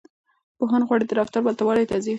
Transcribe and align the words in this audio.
پوهان 0.57 0.81
غواړي 0.87 1.05
د 1.07 1.11
رفتار 1.19 1.41
ورته 1.43 1.63
والی 1.65 1.89
توضيح 1.91 2.05
کړي. 2.07 2.09